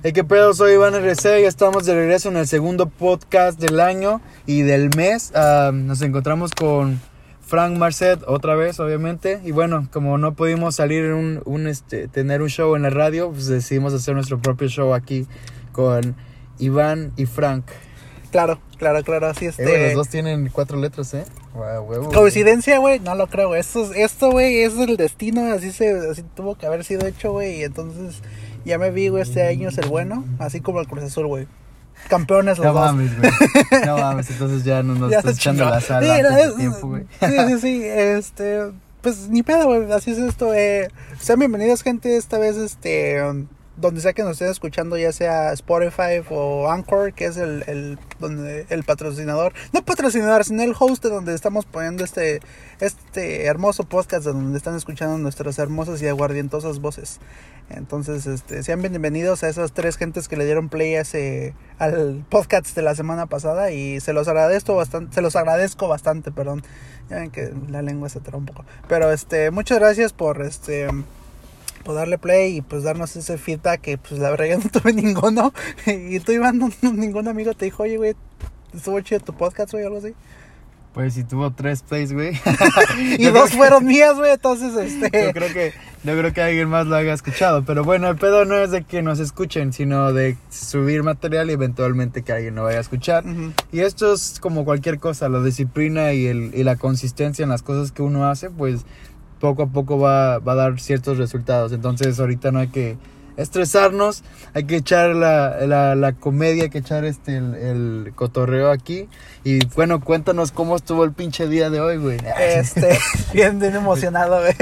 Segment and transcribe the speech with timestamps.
[0.00, 3.80] Hey, qué pedo, soy Iván RC y estamos de regreso en el segundo podcast del
[3.80, 5.32] año y del mes.
[5.34, 7.00] Ah, nos encontramos con
[7.44, 9.40] Frank Marcet otra vez, obviamente.
[9.44, 12.90] Y bueno, como no pudimos salir en un, un, este, tener un show en la
[12.90, 15.26] radio, pues decidimos hacer nuestro propio show aquí
[15.72, 16.14] con
[16.60, 17.64] Iván y Frank.
[18.30, 19.64] Claro, claro, claro, así este.
[19.64, 21.24] Eh, güey, los dos tienen cuatro letras, ¿eh?
[21.54, 22.12] Guau, huevo.
[22.12, 23.56] Coincidencia, güey, no lo creo.
[23.56, 27.60] Esto, esto, güey, es el destino, así se, así tuvo que haber sido hecho, güey.
[27.60, 28.22] Y entonces
[28.64, 31.46] ya me vi, güey, este año es el bueno, así como el Cruz Azul, güey.
[32.08, 32.82] Campeones los No dos.
[32.92, 33.30] mames, güey.
[33.86, 36.88] No mames, entonces ya no nos Ya estás echando la sala Sí, de es- tiempo,
[36.88, 37.02] güey.
[37.20, 38.70] Sí, sí, sí, este,
[39.02, 43.46] pues ni pedo, güey, así es esto, eh, sean bienvenidos gente, esta vez, este, um,
[43.80, 47.98] donde sea que nos estén escuchando, ya sea Spotify o Anchor, que es el, el,
[48.68, 52.40] el patrocinador, no patrocinador, sino el host de donde estamos poniendo este,
[52.80, 57.20] este hermoso podcast, de donde están escuchando nuestras hermosas y aguardientosas voces.
[57.70, 62.74] Entonces, este, sean bienvenidos a esas tres gentes que le dieron play ese, al podcast
[62.74, 66.62] de la semana pasada y se los agradezco bastante, se los agradezco bastante, perdón.
[67.10, 68.64] Ya ven que la lengua se traba un poco.
[68.88, 70.88] Pero este, muchas gracias por este
[71.88, 74.92] por darle play y pues darnos ese feedback que pues la verdad yo no tuve
[75.02, 75.54] ninguno.
[75.86, 78.14] y tú Iván, no- no- ningún amigo te dijo, oye güey,
[78.74, 80.12] estuvo chido tu podcast o algo así.
[80.92, 82.38] Pues si tuvo tres plays, güey.
[83.18, 85.06] Y Yo dos que- fueron mías, güey, entonces este...
[85.28, 85.72] Yo creo que
[86.04, 88.84] no creo que alguien más lo haya escuchado, pero bueno, el pedo no es de
[88.84, 93.26] que nos escuchen, sino de subir material y eventualmente que alguien lo vaya a escuchar.
[93.26, 93.52] Ujú.
[93.72, 97.62] Y esto es como cualquier cosa, la disciplina y, el, y la consistencia en las
[97.62, 98.84] cosas que uno hace, pues
[99.40, 101.72] poco a poco va, va a dar ciertos resultados.
[101.72, 102.96] Entonces ahorita no hay que
[103.38, 109.08] estresarnos, hay que echar la, la, la comedia, hay que echar este el, cotorreo aquí.
[109.44, 112.18] Y bueno, cuéntanos cómo estuvo el pinche día de hoy, güey.
[112.38, 112.98] Este,
[113.32, 114.54] bien, bien emocionado, güey.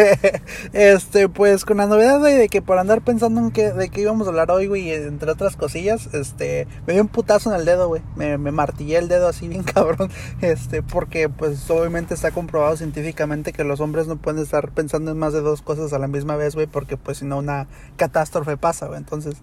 [0.72, 4.02] Este, pues con la novedad, güey, de que por andar pensando en qué, de qué
[4.02, 7.64] íbamos a hablar hoy, güey, entre otras cosillas, este, me dio un putazo en el
[7.64, 8.02] dedo, güey.
[8.16, 10.10] Me, me martillé el dedo así bien cabrón.
[10.42, 15.18] Este, porque, pues, obviamente está comprobado científicamente que los hombres no pueden estar pensando en
[15.18, 18.56] más de dos cosas a la misma vez, güey, porque, pues, si no, una catástrofe
[18.66, 18.98] pasa, güey.
[18.98, 19.36] Entonces,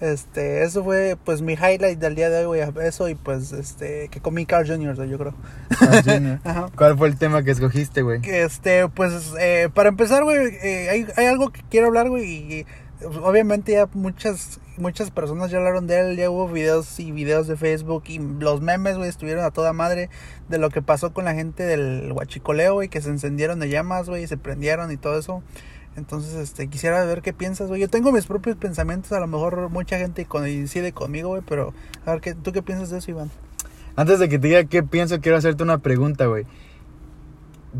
[0.00, 2.86] este, eso fue, pues, mi highlight del día de hoy, güey.
[2.86, 5.34] Eso y, pues, este, que comí Carl Jr., güey, yo creo.
[6.04, 6.38] Junior.
[6.44, 6.68] Ajá.
[6.76, 8.20] ¿Cuál fue el tema que escogiste, güey?
[8.20, 12.24] Que, Este, pues, eh, para empezar, güey, eh, hay, hay algo que quiero hablar, güey,
[12.24, 12.66] y,
[13.22, 17.56] obviamente ya muchas, muchas personas ya hablaron de él, ya hubo videos y videos de
[17.56, 20.10] Facebook y los memes, güey, estuvieron a toda madre
[20.48, 24.08] de lo que pasó con la gente del huachicoleo, güey, que se encendieron de llamas,
[24.08, 25.42] güey, y se prendieron y todo eso.
[25.96, 27.80] Entonces, este, quisiera ver qué piensas, güey.
[27.80, 31.74] Yo tengo mis propios pensamientos, a lo mejor mucha gente coincide conmigo, güey, pero
[32.06, 33.30] a ver, ¿qué, ¿tú qué piensas de eso, Iván?
[33.96, 36.44] Antes de que te diga qué pienso, quiero hacerte una pregunta, güey.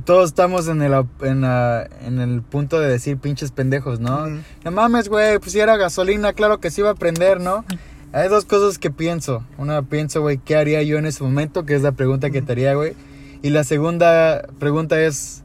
[0.05, 0.93] Todos estamos en el,
[1.23, 4.25] en, la- en el punto de decir pinches pendejos, ¿no?
[4.25, 4.39] Ujú.
[4.65, 7.65] No mames, güey, pues si era gasolina, claro que sí iba a prender, ¿no?
[8.13, 9.45] Hay dos cosas que pienso.
[9.59, 11.65] Una pienso, güey, ¿qué haría yo en ese momento?
[11.65, 12.95] Que es la pregunta que te haría, güey.
[13.43, 15.43] Y la segunda pregunta es,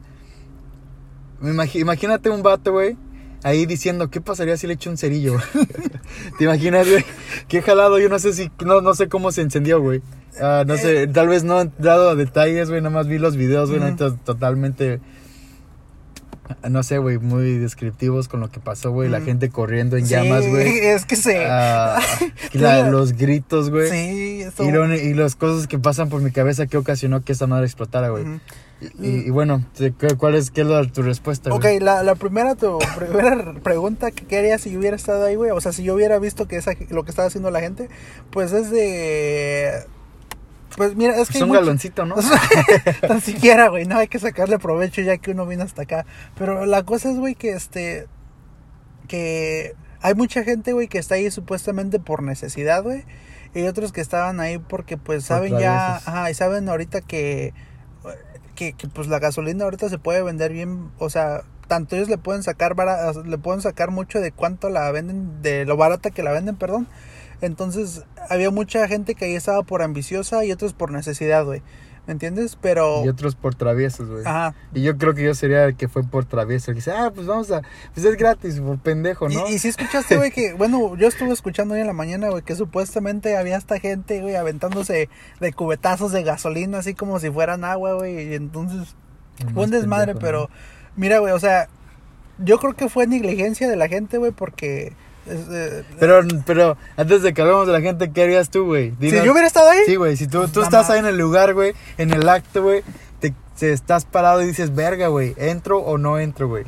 [1.44, 2.96] imagínate un vato, güey,
[3.42, 5.36] ahí diciendo, ¿qué pasaría si le echo un cerillo?
[6.38, 7.04] ¿Te imaginas, güey?
[7.48, 10.02] Qué jalado, yo no sé si, no, no sé cómo se encendió, güey.
[10.40, 13.36] Ah, no sé, tal vez no he dado a detalles, güey, nada más vi los
[13.36, 13.94] videos, güey,
[14.24, 15.00] totalmente,
[16.68, 20.12] no sé, güey, muy descriptivos con lo que pasó, güey, la gente corriendo en Sí,
[20.14, 20.66] llamas, güey.
[20.78, 21.46] Es que se...
[21.46, 22.00] Ah,
[22.52, 23.88] la- los gritos, güey.
[23.90, 24.64] sí, esto...
[24.64, 27.64] Y, lo- y las cosas que pasan por mi cabeza que ocasionó que esa madre
[27.66, 28.24] explotara, güey.
[29.00, 31.80] Y, bueno, te- ¿qué- ¿cuál es, qué es la- tu respuesta, Ok, güey?
[31.80, 35.60] la, la primera, tu primera pregunta que quería si yo hubiera estado ahí, güey, o
[35.60, 37.88] sea, si yo hubiera visto que esa, lo que estaba haciendo la gente,
[38.30, 39.72] pues es de...
[40.76, 41.38] Pues mira, es que...
[41.38, 42.16] Es un mucho- galoncito, ¿no?
[43.08, 46.04] Tan siquiera, güey, no hay que sacarle provecho ya que uno vino hasta acá.
[46.36, 48.06] Pero la cosa es, güey, que este...
[49.08, 53.04] Que hay mucha gente, güey, que está ahí supuestamente por necesidad, güey.
[53.54, 55.96] Y otros que estaban ahí porque, pues, saben ya...
[55.96, 57.54] Ajá, y saben ahorita que...
[58.54, 62.18] Que, que, pues la gasolina ahorita se puede vender bien, o sea, tanto ellos le
[62.18, 62.76] pueden sacar
[63.26, 66.86] le pueden sacar mucho de cuánto la venden, de lo barata que la venden, perdón.
[67.40, 71.62] Entonces, había mucha gente que ahí estaba por ambiciosa y otros por necesidad, güey.
[72.06, 72.58] ¿Me entiendes?
[72.60, 74.22] Pero Y otros por traviesos, güey.
[74.26, 74.54] ajá.
[74.74, 76.66] Y yo creo que yo sería el que fue por travieso.
[76.66, 77.62] Que dice, ah, pues vamos a.
[77.94, 79.48] Pues es gratis, por pendejo, ¿no?
[79.48, 82.42] Y, y si escuchaste, güey, que, bueno, yo estuve escuchando hoy en la mañana, güey,
[82.42, 85.08] que supuestamente había esta gente, güey, aventándose
[85.40, 88.96] de cubetazos de gasolina, así como si fueran agua, güey, y entonces
[89.54, 90.48] fue un desmadre, pendejo, pero, ¿no?
[90.96, 91.68] mira, güey, o sea,
[92.38, 94.92] yo creo que fue negligencia de la gente, güey, porque...
[95.26, 98.92] eh, Pero, pero antes de que hablemos de la gente, ¿qué harías tú, güey?
[99.00, 101.54] si yo hubiera estado ahí, Sí, güey, si tú, tú estás ahí en el lugar,
[101.54, 102.82] güey, en el acto, güey,
[103.20, 106.64] te, te estás parado y dices, verga, güey, ¿entro o no entro, güey?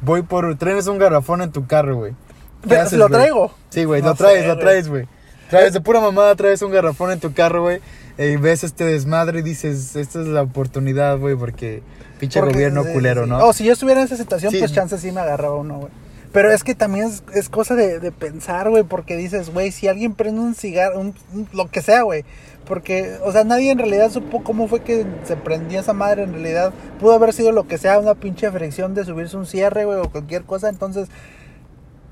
[0.00, 2.12] Voy por, tienes un garrafón en tu carro, güey.
[2.12, 3.54] ¿Qué Pero haces, si lo traigo.
[3.70, 5.06] Sí, güey, No lo traes, sé, lo traes, güey.
[5.50, 7.80] Traes de pura mamada, traes un garrafón en tu carro, güey.
[8.16, 11.82] Y ves este desmadre y dices, esta es la oportunidad, güey, porque
[12.18, 13.26] pinche Porque- gobierno culero.
[13.26, 13.44] ¿no?
[13.46, 14.58] O si yo estuviera en esa situación, Sí.
[14.58, 15.92] pues chance sí me agarraba uno, güey.
[16.34, 20.14] Pero es que también es, cosa de, de pensar, güey, porque dices, güey, si alguien
[20.14, 21.14] prende un cigarro, un-
[21.54, 22.24] lo que sea, güey.
[22.66, 26.24] Porque, o sea, nadie en realidad supo cómo fue que se prendía esa madre.
[26.24, 29.84] En realidad, pudo haber sido lo que sea, una pinche fricción de subirse un cierre,
[29.84, 30.68] güey, o cualquier cosa.
[30.68, 31.08] Entonces,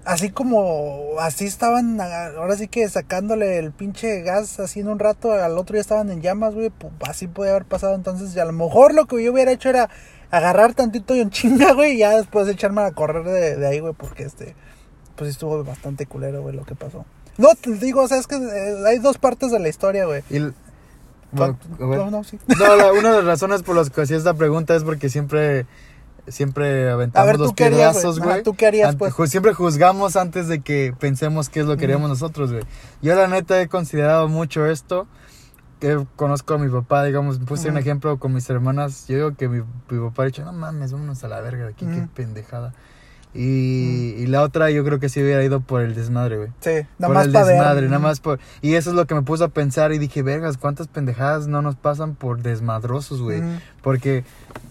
[0.04, 5.32] así como, así estaban, ahora sí que sacándole el pinche gas así en un rato,
[5.32, 7.94] al otro ya estaban en llamas, güey, pu- así podía haber pasado.
[7.94, 9.90] Entonces, a lo mejor lo que yo hubiera hecho era
[10.32, 13.78] agarrar tantito y un chinga, güey, y ya después echarme a correr de, de ahí,
[13.78, 14.56] güey, porque este,
[15.14, 17.04] pues estuvo bastante culero, güey, lo que pasó.
[17.38, 20.22] No, te digo, o sea, es que eh, hay dos partes de la historia, güey.
[20.28, 20.40] Y
[21.32, 21.56] bueno.
[21.78, 22.38] No, no, sí.
[22.58, 25.64] No, la- una de las razones por las que hacía esta pregunta es porque siempre,
[26.28, 28.42] siempre aventamos A ver, ¿tú los piedrazos, güey?
[28.42, 29.14] ¿tú qué harías, Ante- pues?
[29.14, 32.64] ju- Siempre juzgamos antes de que pensemos qué es lo que queríamos nosotros, güey.
[33.00, 35.06] Yo la neta he considerado mucho esto.
[35.82, 39.08] Que conozco a mi papá, digamos, puse un ejemplo con mis hermanas.
[39.08, 41.70] Yo digo que mi, mi papá ha dicho, no mames, vámonos a la verga de
[41.72, 42.72] aquí, qué pendejada.
[43.34, 46.48] Y, y la otra yo creo que sí hubiera ido por el desmadre, güey.
[46.60, 47.46] Sí, nada por más el ver.
[47.46, 48.38] desmadre, nada más por...
[48.60, 51.62] Y eso es lo que me puso a pensar y dije, vergas, ¿cuántas pendejadas no
[51.62, 53.42] nos pasan por desmadrosos, güey?
[53.82, 54.22] Porque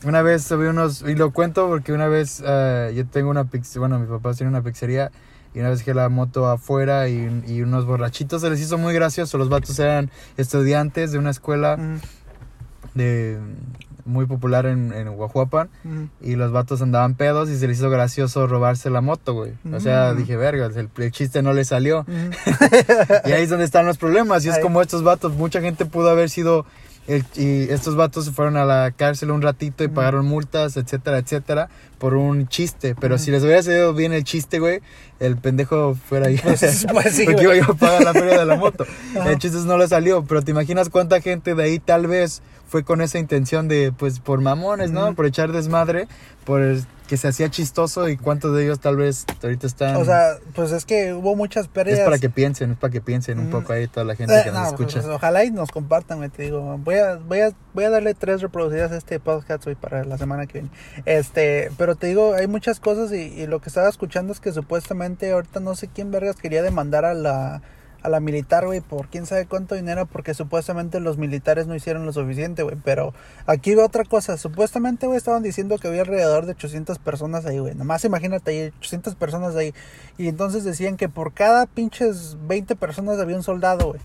[0.05, 1.01] una vez subí unos...
[1.01, 3.79] Y lo cuento porque una vez eh, yo tengo una pizzería...
[3.81, 5.11] Bueno, mi papá tiene una pizzería
[5.53, 8.93] y una vez dejé la moto afuera y, y unos borrachitos se les hizo muy
[8.93, 9.37] gracioso.
[9.37, 11.77] Los vatos eran estudiantes de una escuela
[12.93, 13.37] de
[14.03, 15.69] muy popular en, en Guajuapan.
[16.21, 19.53] Y los vatos andaban pedos y se les hizo gracioso robarse la moto, güey.
[19.71, 22.05] O sea, dije, vergas, el, el chiste no le salió.
[23.25, 24.43] Y ahí es donde están los problemas.
[24.45, 25.33] Y es como estos vatos.
[25.33, 26.65] Mucha gente pudo haber sido.
[27.07, 31.17] el- y estos vatos se fueron a la cárcel un ratito y pagaron multas, etcétera,
[31.19, 31.69] etcétera,
[32.01, 32.95] por un chiste.
[32.99, 34.81] Pero si les hubiera salido bien el chiste, güey,
[35.19, 36.37] el pendejo fuera ahí.
[36.43, 38.87] Pues, pues sí, Porque iba yo a pagar la feria de la moto.
[39.15, 39.31] Ajá.
[39.31, 40.25] El chiste no le salió.
[40.25, 44.19] Pero te imaginas cuánta gente de ahí tal vez fue con esa intención de, pues,
[44.19, 45.13] por mamones, ¿no?
[45.13, 46.07] Por echar desmadre,
[46.43, 46.63] por
[47.11, 49.97] que se hacía chistoso y cuántos de ellos tal vez ahorita están.
[49.97, 51.99] O sea, pues es que hubo muchas pérdidas.
[51.99, 53.51] es para que piensen, es para que piensen un Mm.
[53.51, 55.01] poco ahí toda la gente Eh, que nos no, escucha.
[55.01, 56.77] pues, ojalá y nos compartan, te digo.
[56.77, 60.17] Voy a, voy a, voy a darle tres reproducidas a este podcast hoy para la
[60.17, 60.69] semana que viene.
[61.05, 64.53] Este, pero te digo, hay muchas cosas y, y lo que estaba escuchando es que
[64.53, 67.61] supuestamente ahorita no sé quién vergas quería demandar a la
[68.03, 72.05] a la militar, güey, por quién sabe cuánto dinero, porque supuestamente los militares no hicieron
[72.05, 72.77] lo suficiente, güey.
[72.83, 73.13] Pero
[73.45, 74.37] aquí veo otra cosa.
[74.37, 77.75] Supuestamente, güey, estaban diciendo que había alrededor de 800 personas ahí, güey.
[77.75, 79.73] Nomás imagínate ahí, 800 personas ahí.
[80.17, 84.01] Y entonces decían que por cada pinches 20 personas había un soldado, güey.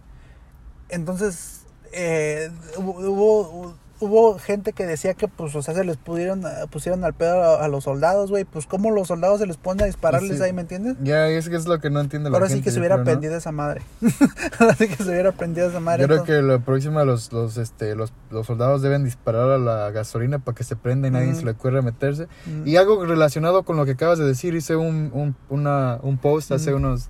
[0.89, 6.49] Entonces, eh, hubo, hubo gente que decía que, pues, o sea, se les pudieron, eh,
[6.71, 8.45] pusieron al pedo a, a los soldados, güey.
[8.45, 10.43] Pues, ¿cómo los soldados se les pone a dispararles Sí.
[10.43, 10.97] ahí, me entiendes?
[11.03, 12.61] Ya, es que es lo que no entiende la Ahora gente.
[12.61, 13.11] sí que se hubiera creo, ¿no?
[13.11, 13.83] aprendido esa madre.
[14.59, 16.03] Ahora sí que se hubiera aprendido esa madre.
[16.03, 19.59] Yo creo entonces- que la próxima los, los, este, los, los soldados deben disparar a
[19.59, 21.37] la gasolina para que se prenda y nadie Mm.
[21.37, 22.29] se le ocurra meterse.
[22.47, 22.67] Mm.
[22.67, 26.53] Y algo relacionado con lo que acabas de decir, hice un, un, una, un post
[26.53, 26.77] hace Mm.
[26.77, 27.09] unos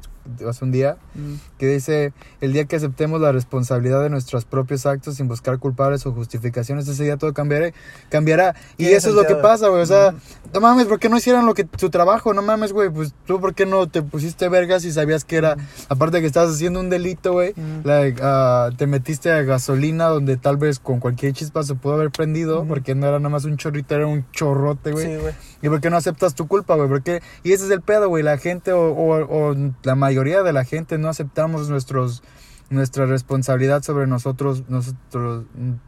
[0.49, 1.35] hace un día Mm.
[1.59, 6.05] que dice el día que aceptemos la responsabilidad de nuestros propios actos sin buscar culpables
[6.07, 7.71] o justificaciones ese día todo cambiará
[8.11, 10.17] cambiará y eso es lo que pasa güey o sea Mm.
[10.55, 13.41] no mames ¿por qué no hicieron lo que su trabajo no mames güey pues tú
[13.41, 15.57] por qué no te pusiste vergas y sabías que era
[15.89, 17.87] aparte que estabas haciendo un delito güey Mm.
[17.87, 22.11] like, ah, te metiste a gasolina donde tal vez con cualquier chispa se pudo haber
[22.11, 22.69] prendido Ujú.
[22.69, 25.35] porque no era nada más un chorrito era un chorrote güey Sí, güey.
[25.63, 26.89] ¿Y por qué no aceptas tu culpa, güey?
[26.89, 27.23] ¿Por qué?
[27.43, 28.23] Y ese es el pedo, güey.
[28.23, 32.23] La gente o, o- o la mayoría de la gente no aceptamos nuestros
[32.69, 35.45] nuestra responsabilidad sobre nosotros nosotros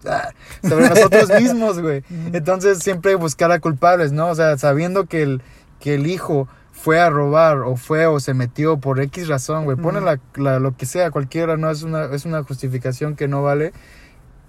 [0.06, 0.28] ah,
[0.68, 2.04] sobre nosotros mismos, güey.
[2.32, 4.28] Entonces siempre buscar a culpables, ¿no?
[4.28, 5.42] O sea, sabiendo que el
[5.80, 9.76] que el hijo fue a robar o fue o se metió por X razón, güey.
[9.76, 13.42] Pone la, la- lo que sea, cualquiera, no es una es una justificación que no
[13.42, 13.72] vale.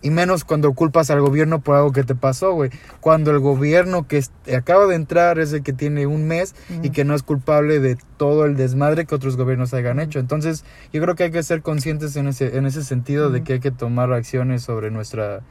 [0.01, 2.69] Y menos cuando culpas al gobierno por algo que te pasó, güey.
[3.01, 4.23] Cuando el gobierno que
[4.55, 7.97] acaba de entrar es el que tiene un mes y que no es culpable de
[8.15, 10.19] todo el desmadre que otros gobiernos hayan hecho.
[10.19, 10.63] Entonces,
[10.93, 13.59] yo creo que hay que ser conscientes en ese, en ese sentido de que hay
[13.59, 15.41] que tomar acciones sobre nuestra Hay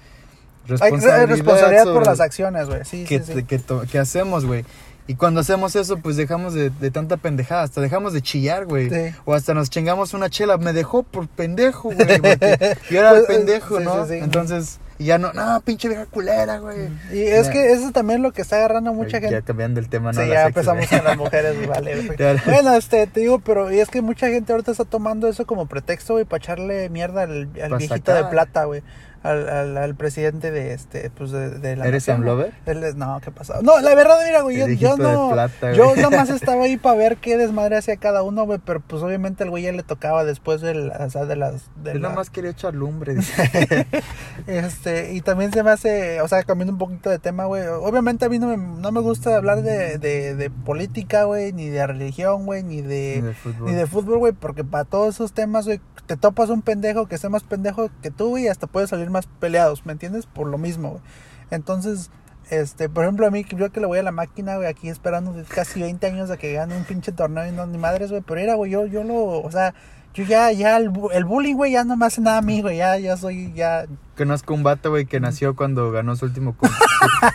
[0.66, 1.26] responsabilidad.
[1.28, 2.84] responsabilidad por las acciones, güey.
[2.84, 3.42] Sí, que, sí, sí.
[3.44, 4.64] que, que hacemos, güey.
[5.08, 8.90] Y cuando hacemos eso, pues dejamos de, de tanta pendejada, hasta dejamos de chillar, güey.
[8.90, 9.16] Sí.
[9.24, 10.58] O hasta nos chingamos una chela.
[10.58, 12.06] Me dejó por pendejo, güey.
[12.90, 14.06] Yo era el Pues, pendejo, sí, ¿no?
[14.06, 14.18] sí, sí.
[14.22, 16.88] Entonces, y ya no, no, pinche vieja culera, güey.
[17.12, 17.52] Y es Ya.
[17.52, 19.42] que eso también es lo que está agarrando a mucha Ya gente.
[19.44, 20.20] cambiando el tema, ¿no?
[20.20, 22.02] Sí, ya empezamos con las mujeres, vale.
[22.02, 22.18] güey.
[22.18, 22.42] Ya.
[22.44, 25.66] Bueno, este, te digo, pero y es que mucha gente ahorita está tomando eso como
[25.66, 28.82] pretexto, güey, para echarle mierda al, viejito de plata, güey.
[29.22, 32.52] Al, al, al presidente de este, pues de, de la ¿Eres nación, Amlover?
[32.66, 33.54] Él es- no, ¿qué pasó?
[33.62, 35.30] No, la verdad, mira, güey, El yo, yo no.
[35.32, 39.02] plata, yo nomás estaba ahí para ver qué desmadre hacía cada uno, güey, pero pues
[39.02, 41.70] obviamente al güey ya le tocaba después del, o sea, de las.
[41.82, 43.14] De Yo la- nada más quería echar lumbre.
[43.14, 43.86] dice.
[44.46, 47.66] Este, y también se me hace, o sea, cambiando un poquito de tema, güey.
[47.66, 51.68] Obviamente a mí no me, no me gusta hablar de, de, de política, güey, ni
[51.68, 53.66] de religión, güey, ni de, Ni de fútbol.
[53.70, 57.18] ni de fútbol, güey, porque para todos esos temas, güey, te topas un pendejo que
[57.18, 60.26] sea más pendejo que tú, güey, y hasta puedes salir más peleados, ¿me entiendes?
[60.26, 61.02] Por lo mismo, güey.
[61.50, 62.10] Entonces,
[62.50, 65.34] este, por ejemplo, a mí, yo que le voy a la máquina, güey, aquí esperando
[65.54, 68.40] casi 20 años a que gane un pinche torneo y no, ni madres, güey, pero
[68.40, 69.74] era, güey, yo, yo lo, o sea,
[70.14, 72.62] yo ya, ya, el, bu- el bullying, güey, ya no me hace nada a mí,
[72.62, 73.84] güey, ya, ya soy, ya,
[74.16, 76.56] Conozco un vato, güey, que nació cuando ganó su último,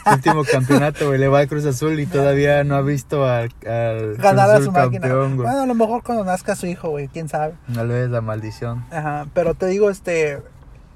[0.03, 1.17] su último campeonato, güey.
[1.17, 4.69] Le va al Cruz Azul y todavía no ha visto al, al ganar a su
[4.69, 4.99] máquina.
[5.07, 5.37] campeón.
[5.37, 7.53] Bueno, a lo mejor cuando nazca su hijo, güey, quién sabe.
[7.73, 8.83] Tal vez la maldición.
[8.91, 10.41] Ajá, pero te digo, este,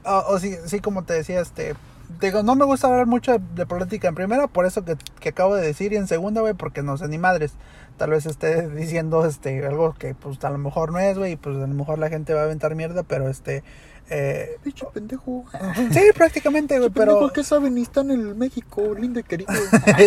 [0.08, 1.76] o o sí, sí, como te decía, este,
[2.20, 4.96] te digo, no me gusta hablar mucho de, de política en primera, por eso que,
[5.20, 7.54] que acabo de decir, y en segunda, güey, porque no sé ni madres.
[7.98, 11.36] Tal vez esté diciendo, este, algo que, pues, a lo mejor no es, güey, y
[11.36, 13.64] pues a lo mejor la gente va a aventar mierda, pero, este,
[14.10, 14.58] eh,
[14.94, 15.46] pendejo.
[15.92, 17.32] sí, prácticamente, güey, pero...
[17.34, 17.78] ¿qué saben?
[17.78, 19.52] Y están en el México, lindo y querido.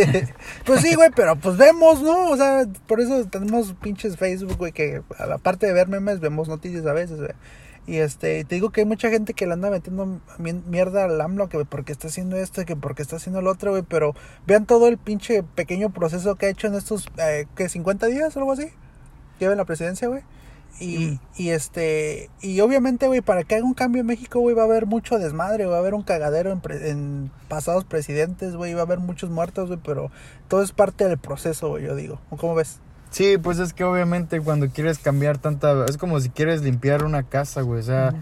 [0.64, 2.28] pues sí, güey, pero pues vemos, ¿no?
[2.30, 6.20] O sea, por eso tenemos pinches Facebook, güey, que a la parte de ver memes,
[6.20, 7.32] vemos noticias a veces, güey.
[7.86, 11.20] Y este, te digo que hay mucha gente que le anda metiendo mi- mierda al
[11.20, 14.14] AMLO, que porque está haciendo esto, que porque está haciendo lo otro, güey, pero
[14.46, 17.64] vean todo el pinche pequeño proceso que ha hecho en estos, eh, ¿qué?
[17.68, 18.68] ¿50 días o algo así?
[19.40, 20.22] Lleva en la presidencia, güey.
[20.78, 24.62] Y, y este, y obviamente, güey, para que haga un cambio en México, güey, va
[24.62, 28.72] a haber mucho desmadre, va a haber un cagadero en, pre- en pasados presidentes, güey,
[28.74, 30.10] va a haber muchos muertos, güey, pero
[30.48, 32.20] todo es parte del proceso, güey, yo digo.
[32.30, 32.78] ¿O ¿Cómo ves?
[33.10, 35.84] Sí, pues es que obviamente cuando quieres cambiar tanta...
[35.86, 37.80] Es como si quieres limpiar una casa, güey.
[37.80, 38.14] O sea,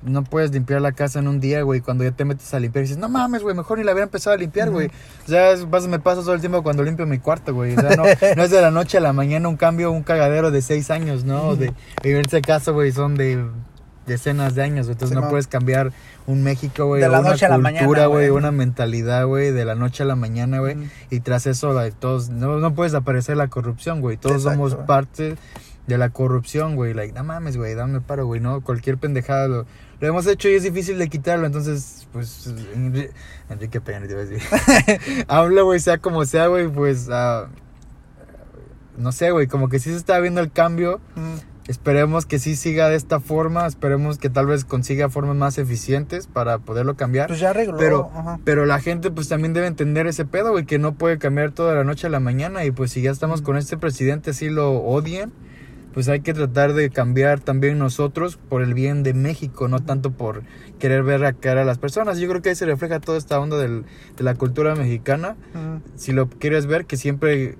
[0.00, 1.80] no puedes limpiar la casa en un día, güey.
[1.80, 4.04] Cuando ya te metes a limpiar y dices, no mames, güey, mejor ni la hubiera
[4.04, 4.86] empezado a limpiar, güey.
[5.26, 7.74] O sea, es- me pasa todo el tiempo cuando limpio mi cuarto, güey.
[7.76, 8.04] O sea, no,
[8.36, 11.24] no es de la noche a la mañana un cambio, un cagadero de seis años,
[11.24, 11.56] ¿no?
[11.56, 11.72] De,
[12.04, 13.44] en este caso, güey, son de
[14.08, 14.88] decenas de años.
[14.88, 15.92] Entonces Sí, no puedes cambiar
[16.26, 17.00] un México, güey.
[17.00, 18.30] De la una noche a la cultura, mañana, güey.
[18.30, 20.76] Una mentalidad, güey, de la noche a la mañana, güey.
[21.10, 24.16] Y tras eso, la de todos, no, no puedes aparecer la corrupción, güey.
[24.16, 25.36] Todos Exacto, somos parte
[25.86, 26.92] de la corrupción, güey.
[26.94, 28.60] Like, no mames, güey, dame paro, güey, ¿no?
[28.62, 29.66] Cualquier pendejada lo,
[30.00, 31.46] lo hemos hecho y es difícil de quitarlo.
[31.46, 33.10] Entonces, pues, Enri-
[33.48, 34.42] Enrique Peña, te iba a decir.
[35.28, 37.48] Habla, güey, sea como sea, güey, pues, ah,
[38.98, 41.00] no sé, güey, como que sí se está viendo el cambio.
[41.14, 41.34] Mm,
[41.68, 43.66] Esperemos que sí siga de esta forma.
[43.66, 47.28] Esperemos que tal vez consiga formas más eficientes para poderlo cambiar.
[47.28, 47.76] Pues ya arregló.
[47.76, 48.40] Pero, ajá.
[48.44, 51.68] pero la gente pues también debe entender ese pedo, güey, que no puede cambiar todo
[51.68, 52.64] de la noche a la mañana.
[52.64, 55.30] Y pues si ya estamos con este presidente, así lo odian,
[55.92, 60.10] pues hay que tratar de cambiar también nosotros por el bien de México, no tanto
[60.12, 60.42] por
[60.78, 62.18] querer ver a cara a las personas.
[62.18, 63.84] Yo creo que ahí se refleja toda esta onda del-
[64.16, 65.36] de la cultura mexicana.
[65.52, 67.56] Mm, Si lo quieres ver, que siempre...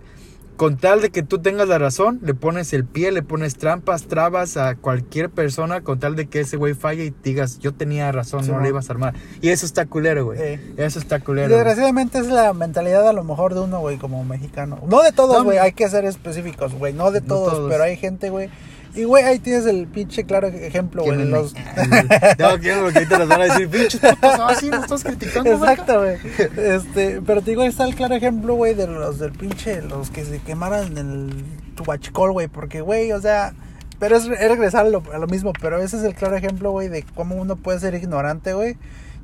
[0.59, 4.03] Con tal de que tú tengas la razón, le pones el pie, le pones trampas,
[4.09, 8.11] trabas a cualquier persona, con tal de que ese güey falle y digas, yo tenía
[8.11, 9.15] razón, Sí, no le ibas a armar.
[9.41, 10.59] Y eso está culero, güey.
[10.77, 11.47] Eso está Y culero.
[11.49, 11.59] güey.
[11.59, 14.81] Desgraciadamente es la mentalidad a lo mejor de uno, güey, como mexicano.
[14.89, 17.71] No de todos, No, güey, hay que ser específicos, güey, no de No todos.
[17.71, 18.51] pero hay gente, güey.
[18.95, 21.55] Y, güey, ahí tienes el pinche claro ejemplo, güey, los...
[22.39, 25.59] No, quiero porque ahorita nos van a decir, pinches putos, ah, sí, nos estás criticando,
[25.59, 25.73] vaca".
[25.73, 26.17] Exacto, güey.
[26.57, 30.11] Este, pero te digo, ahí está el claro ejemplo, güey, de los del pinche, los
[30.11, 31.45] que se quemaron en el
[31.77, 33.55] Tubachicol, güey, porque, güey, o sea,
[33.99, 36.71] pero es, es regresar a lo, a lo mismo, pero ese es el claro ejemplo,
[36.71, 38.77] güey, de cómo uno puede ser ignorante, güey,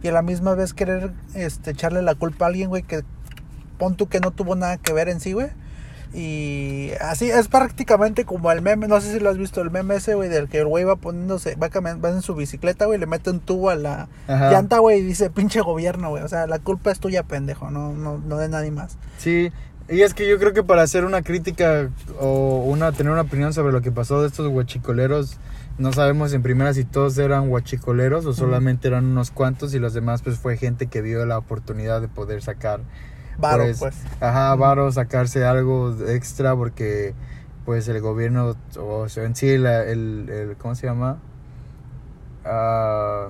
[0.03, 3.03] y a la misma vez querer, este, echarle la culpa a alguien, güey, que
[3.79, 5.49] pon tú que no tuvo nada que ver en sí, güey.
[6.15, 9.97] Y así es prácticamente como el meme, no sé si lo has visto, el meme
[9.97, 13.07] ese, güey, del que el güey va poniéndose, va, va en su bicicleta, güey, le
[13.07, 14.53] mete un tubo a la Ajá.
[14.53, 17.93] llanta, güey, y dice, pinche gobierno, güey, o sea, la culpa es tuya, pendejo, no,
[17.93, 18.97] no, no de nadie más.
[19.19, 19.51] Sí,
[19.89, 21.91] y es que yo creo que para hacer una crítica
[22.21, 25.39] o una tener una opinión sobre lo que pasó de estos huachicoleros,
[25.79, 29.93] no sabemos en primera si todos eran huachicoleros o solamente eran unos cuantos y los
[29.93, 32.81] demás pues fue gente que vio la oportunidad de poder sacar
[33.39, 33.95] Varo, pues, pues.
[34.21, 37.15] Ajá, varo, sacarse algo extra porque
[37.65, 41.19] pues el gobierno o sea, en sí la- el, el- ¿cómo se llama?
[42.45, 43.29] Ah,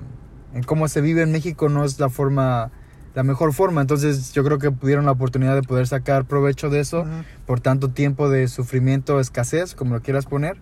[0.54, 2.70] en cómo se vive en México no es la forma
[3.14, 6.80] la mejor forma, entonces yo creo que tuvieron la oportunidad de poder sacar provecho de
[6.80, 7.10] eso Ujú.
[7.46, 10.56] por tanto tiempo de sufrimiento, escasez, como lo quieras poner.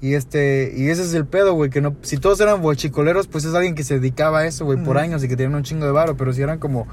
[0.00, 3.44] Y este y ese es el pedo, güey, que no si todos eran huachicoleros, pues
[3.44, 5.04] es alguien que se dedicaba a eso, güey, por Ujú.
[5.04, 6.86] años y que tenían un chingo de varo, pero si eran como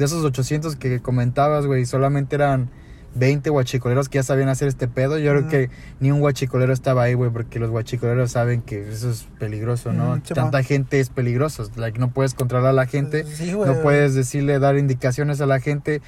[0.00, 2.70] de esos 800 que comentabas, güey, solamente eran
[3.16, 5.18] 20 guachicoleros que ya sabían hacer este pedo.
[5.18, 9.10] Yo creo que ni un guachicolero estaba ahí, güey, porque los guachicoleros saben que eso
[9.10, 10.22] es peligroso, ¿no?
[10.22, 11.70] Tanta gente es peligroso.
[11.76, 13.24] Like, no puedes controlar a la gente.
[13.24, 13.68] Sí, güey.
[13.68, 16.00] No puedes decirle, dar indicaciones a la gente.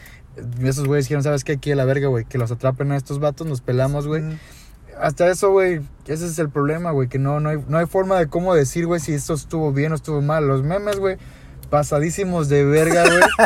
[0.63, 1.53] Esos güeyes dijeron, ¿sabes qué?
[1.53, 4.23] Aquí a la verga, güey, que los atrapen a estos vatos, nos pelamos, güey.
[4.23, 4.39] Mm.
[4.99, 8.19] Hasta eso, güey, ese es el problema, güey, que no, no, hay, no hay forma
[8.19, 10.49] de cómo decir, güey, si esto estuvo bien o estuvo mal.
[10.49, 11.19] Los memes, güey,
[11.73, 13.19] pasadísimos de verga, güey.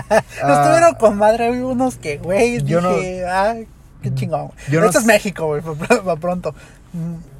[0.43, 3.55] No Ah, estuvieron con madre, vi unos que, güey, Yo no- dije, ah,
[4.03, 4.51] qué chingón.
[4.69, 6.53] Yo no Esto es México, güey, para pronto.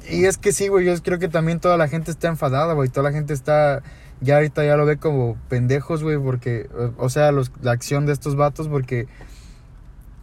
[0.09, 2.87] Y es que sí, güey, yo creo que también toda la gente está enfadada, güey,
[2.87, 3.83] toda la gente está,
[4.21, 8.13] ya ahorita ya lo ve como pendejos, güey, porque, o sea, los, la acción de
[8.13, 9.07] estos vatos, porque,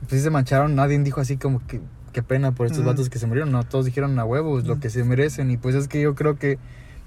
[0.00, 1.82] pues sí se mancharon, nadie dijo así como que,
[2.14, 4.88] qué pena por estos vatos que se murieron, no, todos dijeron a huevos, lo que
[4.88, 6.58] se merecen, y pues es que yo creo que,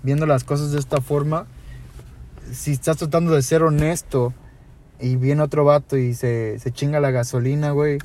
[0.04, 1.48] viendo las cosas de esta forma,
[2.52, 4.34] si estás tratando de ser honesto,
[5.00, 8.00] y viene otro vato y se, se chinga la gasolina, güey,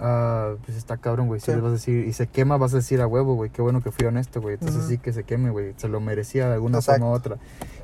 [0.00, 1.40] ah, pues está cabrón, güey.
[1.40, 1.52] Si Sí.
[1.52, 3.50] le vas a decir, y se quema, vas a decir a huevo, güey.
[3.50, 4.54] Qué bueno que fui honesto, güey.
[4.54, 5.74] Entonces sí que se queme, güey.
[5.76, 7.00] Se lo merecía de alguna Exacto.
[7.00, 7.36] forma u otra.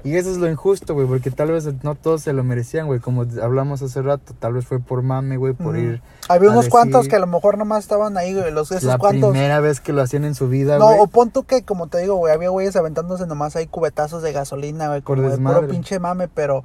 [0.04, 3.00] Y eso es lo injusto, güey, porque tal vez no todos se lo merecían, güey.
[3.00, 7.08] Como hablamos hace rato, tal vez fue por mame, güey, por ir Había unos cuantos
[7.08, 9.30] que a lo mejor nomás estaban ahí, güey, los esos la cuantos.
[9.30, 11.98] primera vez que lo hacían en su vida, No, o pon tú que, como te
[11.98, 15.66] digo, güey, había güeyes aventándose nomás ahí cubetazos de gasolina, güey, Por como de puro
[15.68, 16.64] pinche mame, pero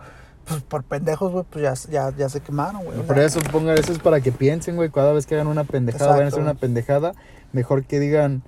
[0.67, 2.99] por pendejos, güey, pues ya, ya, ya se quemaron, güey.
[3.01, 6.11] Por eso ponga, eso es para que piensen, güey, cada vez que hagan una pendejada,
[6.11, 6.51] vayan a hacer Exacto.
[6.51, 7.13] una pendejada,
[7.53, 8.43] mejor que digan,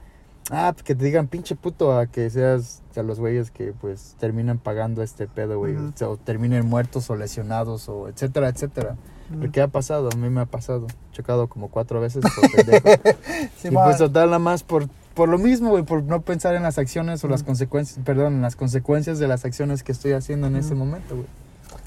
[0.50, 4.16] ah, pues que te digan pinche puto a que seas a los güeyes que pues
[4.20, 8.96] terminan pagando este pedo, güey, o sea, o terminen muertos o lesionados o etcétera, etcétera.
[9.30, 12.88] mm, Porque ha pasado, a mí me ha pasado, chocado como cuatro veces por pendejo.
[13.58, 16.64] sí, y pues total nada más por por lo mismo, güey, por no pensar en
[16.64, 20.48] las acciones o las consecuencias, perdón, en las consecuencias de las acciones que estoy haciendo
[20.48, 21.28] en ese momento, güey.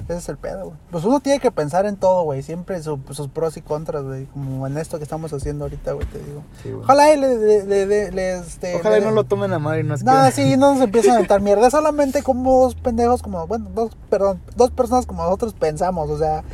[0.08, 0.76] Ese es el pedo, güey.
[0.90, 4.26] Pues uno tiene que pensar en todo, güey, siempre su- sus pros y contras, güey,
[4.26, 6.42] como en esto que estamos haciendo ahorita, güey, te digo.
[6.62, 6.82] Sí, güey.
[6.84, 9.94] Ojalá y le, le, le, este, Ojalá y no lo tomen a mal y no
[9.94, 10.06] es que...
[10.10, 11.70] No, sí, no nos empiezan a aventar mierda.
[11.70, 16.10] Solamente como dos pendejos, como, bueno, dos, perdón, dos personas como nosotros pensamos.
[16.10, 16.44] O sea,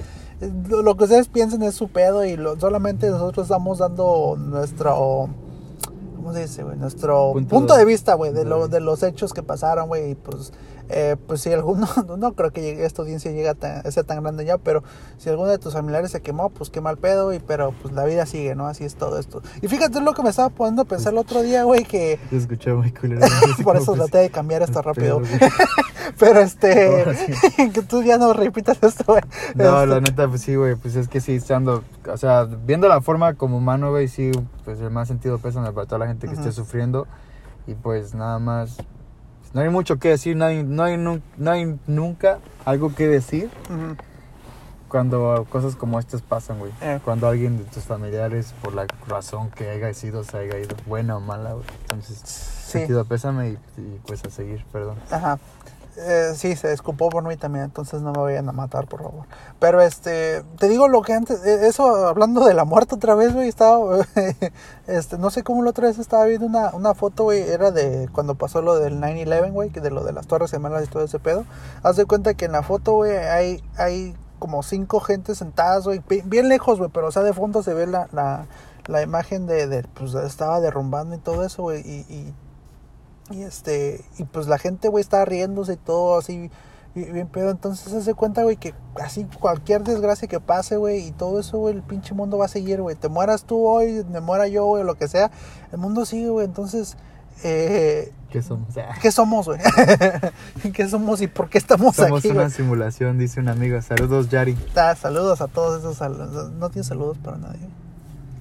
[0.41, 4.37] eh, lo, lo que ustedes piensen es su pedo y lo, solamente nosotros estamos dando
[4.39, 5.29] nuestro.
[6.21, 6.77] ¿Cómo se dice, güey?
[6.77, 10.11] Nuestro Punto punto, de- de vista, güey, de, lo, de los hechos que pasaron, güey.
[10.11, 10.53] Y pues,
[10.91, 11.87] eh, pues si alguno,
[12.19, 14.83] no creo que llegue, esta audiencia llegue a tan- sea tan grande ya, pero
[15.19, 18.05] si alguno de tus familiares se quemó, pues qué mal pedo, y, pero pues la
[18.05, 18.67] vida sigue, ¿no?
[18.67, 19.41] Así es todo esto.
[19.63, 22.37] Y fíjate lo que me estaba poniendo a pensar el otro día, güey, que Se
[22.37, 23.27] escuchó muy culero.
[23.65, 25.21] por eso traté de cambiar esto rápido.
[25.23, 25.51] Pedo, güey.
[26.21, 27.05] Pero este,
[27.75, 29.23] que tú ya no repitas esto, güey.
[29.57, 32.87] No, Este, la neta, pues sí, güey, pues es que sí, estando, o sea, viendo
[32.89, 34.31] la forma como humano, güey, sí,
[34.65, 36.43] pues el más sentido pésame para toda la gente que Ujú.
[36.43, 37.07] esté sufriendo
[37.67, 38.77] y pues nada más,
[39.55, 43.09] no hay mucho que decir, no hay, no hay, nu- no hay nunca algo que
[43.09, 43.97] decir ujú.
[44.89, 46.73] cuando cosas como estas pasan, güey.
[46.81, 47.01] Eh.
[47.05, 51.17] Cuando alguien de tus familiares, por la razón que haya sido, se haya ido, buena
[51.17, 51.65] o mala, güey.
[51.83, 52.19] Entonces,
[52.71, 52.79] Sí.
[52.79, 54.97] sentido pésame y, y, pues a seguir, perdón.
[55.11, 55.39] Ajá.
[56.03, 59.27] Eh, sí, se escupó por mí también, entonces no me vayan a matar, por favor.
[59.59, 63.35] Pero este, te digo lo que antes, eh, eso hablando de la muerte otra vez,
[63.35, 63.99] güey, estaba,
[64.87, 68.09] este, no sé cómo la otra vez estaba viendo una, una foto, güey, era de
[68.13, 71.05] cuando pasó lo del 9-11, güey, que de lo de las Torres Gemelas y todo
[71.05, 71.45] ese pedo.
[71.83, 76.01] Haz de cuenta que en la foto, güey, hay, hay como cinco gentes sentadas, güey,
[76.09, 78.47] bi- bien lejos, güey, pero o sea, de fondo se ve la, la,
[78.87, 82.35] la imagen de, de, pues estaba derrumbando y todo eso, güey, y, y
[83.31, 86.51] y este, y pues la gente, güey, estaba riéndose y todo así,
[86.95, 87.51] bien pedo.
[87.51, 91.59] Entonces se hace cuenta, güey, que así cualquier desgracia que pase, güey, y todo eso,
[91.59, 92.97] güey, el pinche mundo va a seguir, güey.
[92.97, 95.31] Te mueras tú hoy, me muera yo, güey, lo que sea,
[95.73, 96.45] el mundo sigue, güey.
[96.47, 96.97] Entonces,
[97.45, 98.77] eh, ¿Qué somos?
[98.77, 99.59] Ah, ¿qué somos, güey?
[100.73, 102.51] ¿Qué somos y por qué estamos, Somos aquí, una güey?
[102.53, 103.81] simulación, dice un amigo.
[103.83, 104.57] Saludos, Yari.
[104.77, 107.69] Ah, saludos a todos esos, sal- no tienes saludos para nadie.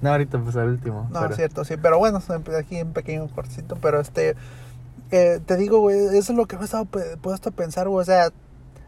[0.00, 1.08] No, ahorita pues al último.
[1.10, 2.22] No, pero- es cierto, sí, pero bueno,
[2.58, 4.36] aquí un pequeño cortito, pero este,
[5.10, 6.86] eh, te digo, güey, eso es lo que me he estado
[7.20, 8.30] puesto a pensar, güey, o sea,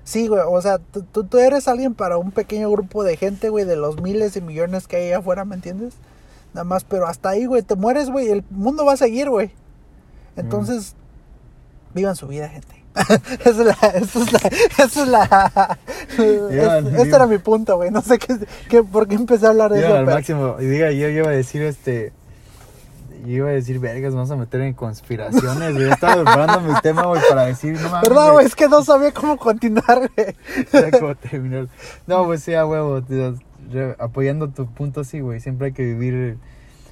[0.05, 3.65] sí, güey, o sea, tú, tú- eres alguien para un pequeño grupo de gente, güey,
[3.65, 5.95] de los miles y millones que hay allá afuera, ¿me entiendes?
[6.55, 9.51] Nada más, pero hasta ahí, güey, te mueres, güey, el mundo va a seguir, güey.
[10.37, 10.95] Entonces,
[11.95, 12.83] vivan su vida, gente.
[13.41, 14.39] esa es la, esa es la,
[14.85, 15.79] esa es la,
[16.19, 18.37] Vivan, es- este era mi punto, güey, no sé qué,
[18.69, 20.57] qué, por qué empecé a hablar de Llegan eso, al pero- máximo.
[20.61, 22.13] Y diga, yo, yo iba a decir este.
[23.25, 25.75] Yo iba a decir, vergas, vamos a meter en conspiraciones.
[25.75, 25.91] güey.
[25.91, 28.09] Estaba preparando mi tema, güey, para decir, no mames.
[28.09, 28.47] ¿Verdad, güey?
[28.47, 30.91] Es que no sabía cómo continuar, güey.
[30.99, 31.15] Cómo.
[32.07, 33.01] No, pues sí, a huevo.
[33.03, 33.35] tío,
[33.99, 35.41] apoyando tu punto, sí, güey.
[35.41, 36.39] Siempre hay que vivir.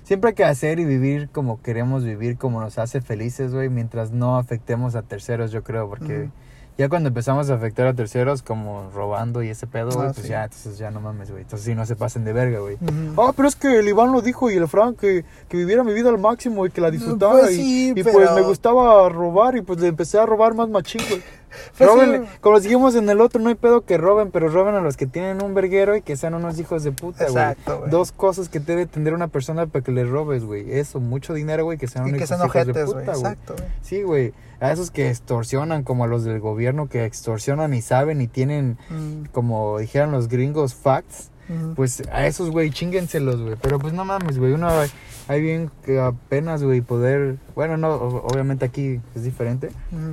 [0.05, 3.69] Siempre hay que hacer y vivir como queremos vivir, como nos hace felices, güey.
[3.69, 5.89] Mientras no afectemos a terceros, yo creo.
[5.89, 6.29] Porque.
[6.81, 10.23] Ya cuando empezamos a afectar a terceros, como robando y ese pedo, güey, Ah, pues
[10.25, 10.31] sí.
[10.33, 11.43] ya, entonces ya no mames, güey.
[11.43, 12.79] Entonces sí, no se pasen de verga, güey.
[13.19, 15.93] Ah, pero es que el Iván lo dijo y el Frank que, que viviera mi
[15.93, 17.33] vida al máximo y que la disfrutara.
[17.33, 20.55] Pues y sí, y pero- pues me gustaba robar y pues le empecé a robar
[20.55, 21.23] más machín, güey.
[21.79, 24.97] Roben, como dijimos en el otro, no hay pedo que roben, pero roben a los
[24.97, 27.31] que tienen un verguero y que sean unos hijos de puta, güey.
[27.31, 27.91] Exacto, güey.
[27.91, 30.73] Dos cosas que debe tener una persona para que le robes, güey.
[30.73, 33.17] Eso, mucho dinero, güey, que sean unos que sean hijos de ojetes, puta, güey.
[33.17, 33.69] Exacto, güey.
[33.83, 34.35] Sí, güey.
[34.61, 38.77] A esos que extorsionan, como a los del gobierno que extorsionan y saben y tienen,
[38.91, 41.31] Mm, como dijeron los gringos, facts.
[41.49, 41.73] mm.
[41.75, 43.57] Pues a esos, güey, chinguenselos, güey.
[43.61, 44.53] Pero pues no mames, güey.
[44.53, 44.69] Uno
[45.29, 47.37] hay bien que apenas, güey, poder.
[47.55, 49.71] Bueno, no, obviamente aquí es diferente.
[49.91, 50.13] Mm.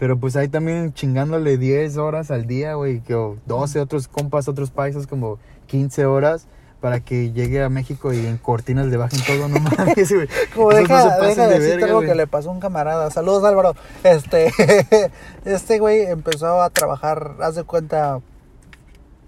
[0.00, 3.00] Pero pues ahí también chingándole 10 horas al día, güey.
[3.00, 6.46] Que o 12 otros compas, otros paisas, como 15 horas.
[6.80, 10.26] Para que llegue a México y en cortinas le bajen todo, no mames, güey.
[10.54, 12.52] Como Esos no deja, pasen deja de de decirte verga, algo que le pasó a
[12.54, 13.10] un camarada.
[13.10, 13.74] Saludos, Álvaro.
[14.02, 14.50] Este,
[15.44, 18.22] este güey empezó a trabajar, haz de cuenta,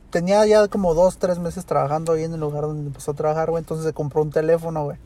[0.08, 3.50] tenía ya como dos, tres meses trabajando ahí en el lugar donde empezó a trabajar,
[3.50, 3.60] güey.
[3.60, 4.96] Entonces se compró un teléfono, güey.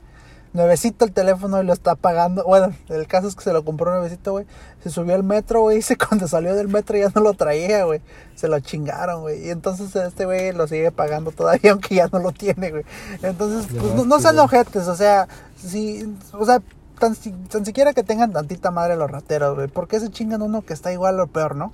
[0.57, 2.43] Nuevecito el teléfono y lo está pagando.
[2.45, 4.47] Bueno, el caso es que se lo compró nuevecito, güey.
[4.83, 5.79] Se subió al metro, güey.
[5.79, 8.01] Y se- cuando salió del metro ya no lo traía, güey.
[8.35, 9.47] Se lo chingaron, güey.
[9.47, 12.85] Y entonces este güey lo sigue pagando todavía, aunque ya no lo tiene, güey.
[13.23, 16.61] Entonces, pues, no, no sean ojetes, o sea, si, o sea,
[16.99, 17.15] tan,
[17.49, 19.69] tan siquiera que tengan tantita madre los rateros, güey.
[19.69, 21.73] ¿Por qué se chingan uno que está igual o peor, no?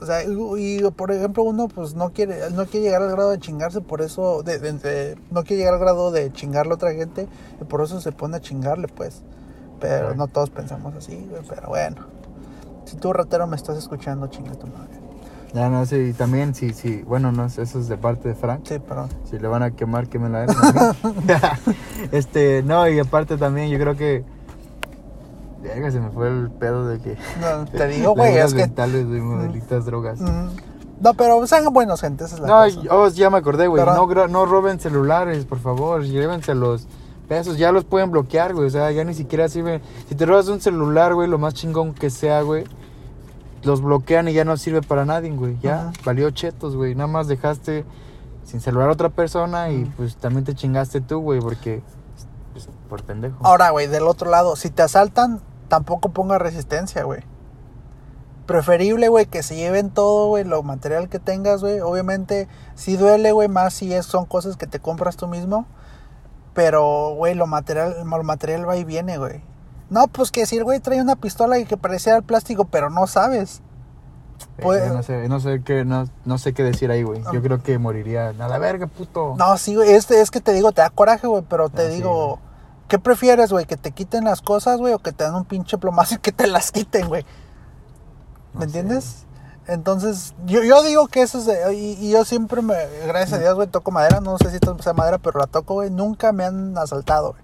[0.00, 0.28] O sea, y,
[0.58, 4.02] y, por ejemplo, uno pues no quiere, no quiere llegar al grado de chingarse, por
[4.02, 7.28] eso, de, de- de- no quiere llegar al grado de chingarle a otra gente,
[7.60, 9.22] y por eso se pone a chingarle, pues.
[9.80, 11.96] Pero no todos pensamos así, pero bueno.
[12.84, 14.96] Si tú, ratero, me estás escuchando, chinga tu madre.
[15.52, 17.02] Ya no y también, sí, sí.
[17.06, 18.60] Bueno, no eso es de parte de Frank.
[18.64, 19.08] Sí, perdón.
[19.24, 20.50] Si le van a quemar, quémela a él.
[22.12, 24.24] este, no, y aparte también, yo creo que.
[25.66, 27.16] Verga, se me fue el pedo de que.
[27.40, 28.62] No, te digo, güey, es que...
[28.62, 30.20] mentales, modelitas, drogas.
[30.20, 30.48] Mm,
[31.00, 32.94] No, pero sean buenos, gente, esa es la No, cosa.
[32.94, 33.84] oh, ya me acordé, güey.
[33.84, 36.02] No, no roben celulares, por favor.
[36.04, 36.86] Llévense los
[37.28, 37.58] pesos.
[37.58, 38.66] Ya los pueden bloquear, güey.
[38.66, 39.80] O sea, ya ni siquiera sirve.
[40.08, 42.64] Si te robas un celular, güey, lo más chingón que sea, güey.
[43.62, 45.58] Los bloquean y ya no sirve para nadie, güey.
[45.60, 45.92] Ya Ajá.
[46.04, 46.94] valió chetos, güey.
[46.94, 47.84] Nada más dejaste
[48.44, 49.92] sin celular a otra persona y Ujú.
[49.96, 51.82] pues también te chingaste tú, güey, porque.
[52.52, 53.36] pues, por pendejo.
[53.44, 57.20] Ahora, güey, del otro lado, si te asaltan, tampoco ponga resistencia, güey.
[58.46, 61.80] Preferible, güey, que se lleven todo, güey, lo material que tengas, güey.
[61.80, 65.66] Obviamente, sí duele, güey, más si es, son cosas que te compras tú mismo.
[66.54, 69.42] Pero, güey, lo material, lo material va y viene, güey.
[69.90, 73.06] No, pues que el güey trae una pistola y que parecía el plástico, pero no
[73.08, 73.62] sabes.
[74.58, 77.22] Eh, pues- no sé, no sé qué, no, no sé qué decir ahí, güey.
[77.32, 77.42] Yo Ah.
[77.42, 78.28] creo que moriría.
[78.28, 79.34] A la verga, puto.
[79.36, 81.88] No, sí, güey, este es que te digo, te da coraje, güey, pero te Ah,
[81.88, 82.38] digo.
[82.88, 83.66] ¿Qué prefieres, güey?
[83.66, 86.32] ¿Que te quiten las cosas, güey, o que te dan un pinche plomazo y que
[86.32, 87.24] te las quiten, güey?
[88.54, 89.26] No ¿Me sé, entiendes?
[89.68, 92.74] Entonces, yo, yo digo que eso es de, y, y yo siempre me,
[93.06, 95.90] gracias a Dios, güey, toco madera, no sé si sea madera, pero la toco, güey,
[95.90, 97.42] nunca me han asaltado, güey.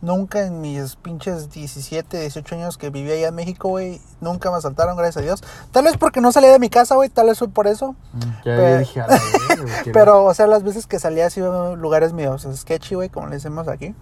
[0.00, 4.56] Nunca en mis pinches 17, 18 años que viví allá en México, güey, nunca me
[4.56, 5.42] asaltaron, gracias a Dios.
[5.72, 7.96] Tal vez porque no salía de mi casa, güey, tal vez fue por eso.
[8.12, 11.40] Mm, Ya Pe- dije güey, Pero, o sea, las veces que salía así
[11.76, 13.94] lugares míos, sketchy, güey, como le decimos aquí.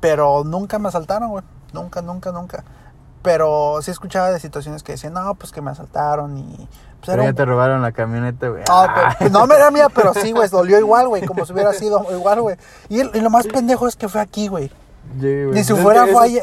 [0.00, 1.44] Pero nunca me asaltaron, güey.
[1.72, 2.64] Nunca, nunca, nunca.
[3.22, 6.56] Pero sí escuchaba de situaciones que decían, no, pues que me asaltaron y...
[7.00, 8.62] Pues Pero ya un- te robaron la camioneta, güey.
[8.70, 9.16] Ah, Ah.
[9.18, 12.04] pero- no me era mía, pero sí, güey, dolió igual, güey, como si hubiera sido
[12.12, 12.56] igual, güey.
[12.88, 14.70] Y, lo más pendejo es que fue aquí, güey.
[15.18, 15.46] Güey.
[15.52, 16.42] Ni si fuera fue allá.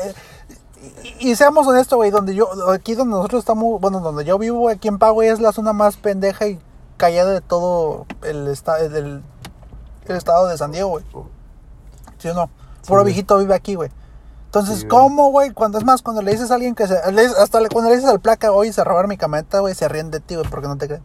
[1.19, 4.69] Y, y seamos honestos, güey, donde yo, aquí donde nosotros estamos, bueno, donde yo vivo,
[4.69, 6.59] aquí en Pau, güey, es la zona más pendeja y
[6.97, 9.23] callada de todo el, esta, del
[10.05, 11.03] el estado de San Diego, güey.
[12.19, 12.49] ¿Sí o no?
[12.87, 13.13] Sí, Puro güey.
[13.13, 13.89] viejito vive aquí, güey.
[14.45, 14.87] Entonces, Sí.
[14.87, 15.51] ¿cómo, güey?
[15.51, 17.11] Cuando es más, cuando le dices a alguien que se.
[17.11, 19.87] le hasta le- cuando le dices al placa, oye, se robaron mi camioneta, güey, se
[19.89, 21.03] ríen de ti, güey, porque no te creen.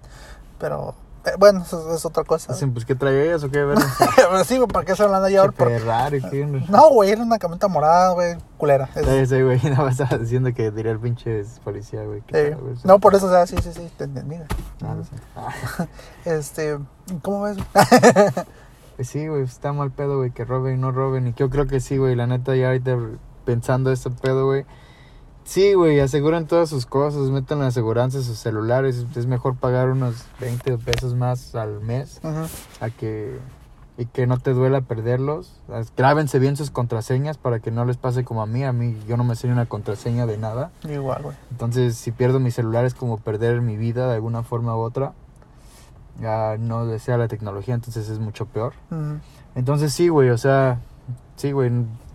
[0.60, 0.94] Pero,
[1.26, 2.52] eh, bueno, eso es otra cosa.
[2.52, 3.64] Dicen, pues, ¿qué trae ellas o qué?
[4.16, 5.42] Pero sí, güey, ¿por qué se hablando ya?
[5.42, 6.44] ¿Qué Porque- Ferrari, qué?
[6.70, 8.88] No, güey, era una camioneta morada, güey, culera.
[8.94, 12.22] Es- Sí, sí, güey, nada más estaba diciendo que diría el pinche policía, güey.
[12.28, 12.82] ¿qué Sí.
[12.84, 14.36] No, por eso, o sea, sí, sí, sí, te entendí.
[14.36, 14.48] güey.
[14.84, 15.10] Ah, no sé.
[15.34, 15.86] Ah,
[16.24, 16.78] Este,
[17.22, 17.56] ¿cómo ves?
[19.02, 21.26] Pues sí, güey, está mal pedo, güey, que roben y no roben.
[21.26, 22.96] Y yo creo que sí, güey, la neta, ya ahorita
[23.44, 24.64] pensando este pedo, güey.
[25.42, 29.04] Sí, güey, aseguran todas sus cosas, metan la aseguranza en sus celulares.
[29.16, 32.20] Es mejor pagar unos 20 pesos más al mes
[32.80, 33.40] a que
[33.98, 35.60] y que no te duela perderlos.
[35.96, 38.62] Grábense bien sus contraseñas para que no les pase como a mí.
[38.62, 40.70] A mí yo no me sé una contraseña de nada.
[40.88, 41.36] Igual, güey.
[41.50, 45.12] Entonces, si pierdo mi celular es como perder mi vida de alguna forma u otra.
[46.20, 48.74] Ya no desea la tecnología, entonces es mucho peor.
[49.54, 50.78] Entonces sí, güey, o sea,
[51.36, 51.70] sí, güey,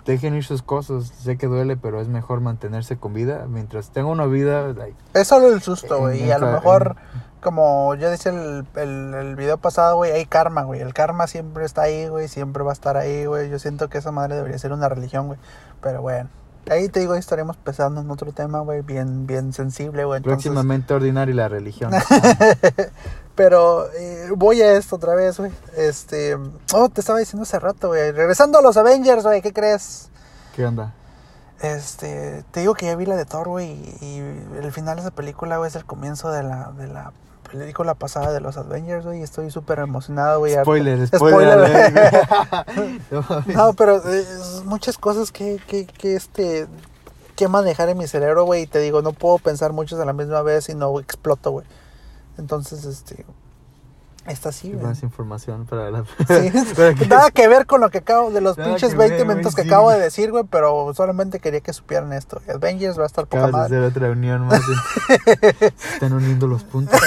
[0.06, 1.08] dejen ir sus cosas.
[1.08, 3.46] Sé que duele, pero es mejor mantenerse con vida.
[3.50, 6.24] Mientras tenga una vida, like, Es solo el susto, güey.
[6.24, 6.96] Y a lo en- mejor,
[7.42, 10.80] como yo decía el, el, el video pasado, güey, hay karma, güey.
[10.82, 12.28] El karma siempre está ahí, güey.
[12.28, 13.50] Siempre va a estar ahí, güey.
[13.50, 15.40] Yo siento que esa madre debería ser una religión, güey.
[15.82, 16.30] Pero bueno.
[16.70, 18.82] Ahí te digo, ahí estaremos pensando en otro tema, güey.
[18.82, 20.18] Bien, bien sensible, güey.
[20.18, 21.92] Entonces, próximamente ordinario la religión.
[23.38, 25.52] Pero eh, voy a esto otra vez, güey.
[25.78, 26.36] Este.
[26.74, 28.12] Oh, te estaba diciendo hace rato, güey.
[28.12, 29.42] Regresando a los Avengers, güey.
[29.42, 30.10] ¿Qué crees?
[30.56, 30.94] ¿Qué onda?
[31.62, 33.72] Este, te digo que ya vi la de Thor, güey,
[34.02, 34.18] y, y
[34.62, 37.14] el final de esa película, güey, es el comienzo de la, de la
[37.52, 40.54] película pasada de los Avengers, güey, y estoy súper emocionado, güey.
[40.62, 42.28] Spoiler, Spoiler, spoiler.
[43.56, 44.26] No pero eh,
[44.66, 46.68] muchas cosas que, que, que, este,
[47.36, 50.14] que manejar en mi cerebro, güey, y te digo, no puedo pensar muchas a la
[50.14, 51.66] misma vez y no exploto, güey.
[52.38, 53.26] Entonces, este,
[54.28, 54.86] está así, güey.
[54.86, 56.04] Más información para la.
[56.28, 58.98] Sí, para que- nada que ver con lo que acabo de los Nada pinches que
[58.98, 59.68] 20 ver, güey, minutos que sí.
[59.70, 62.42] acabo de decir, güey, pero solamente quería que supieran esto.
[62.54, 63.88] Avengers va a estar poca Acabas de madre.
[63.88, 64.62] hacer otra unión más.
[65.94, 67.00] Están uniendo los puntos.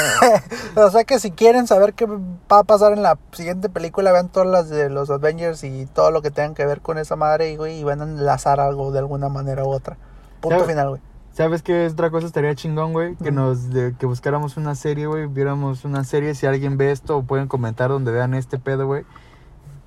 [0.76, 4.28] O sea que si quieren saber qué va a pasar en la siguiente película, vean
[4.30, 7.50] todas las de los Avengers y todo lo que tengan que ver con esa madre,
[7.52, 9.96] y, güey, y van a enlazar algo de alguna manera u otra.
[10.40, 11.02] Punto final, güey.
[11.32, 13.14] ¿Sabes qué otra cosa estaría chingón, güey?
[13.16, 17.16] Que nos de- que buscáramos una serie, güey, viéramos una serie, si alguien ve esto
[17.18, 19.04] o pueden comentar donde vean este pedo, güey.